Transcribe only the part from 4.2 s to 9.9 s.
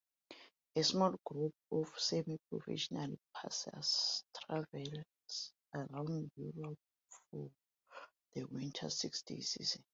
travels around Europe for the winter six-day season.